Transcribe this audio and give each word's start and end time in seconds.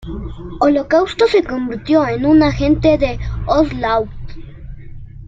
Holocausto 0.61 1.27
se 1.27 1.43
convirtió 1.43 2.07
en 2.07 2.25
un 2.25 2.41
agente 2.41 2.97
de 2.97 3.19
Onslaught. 3.45 4.09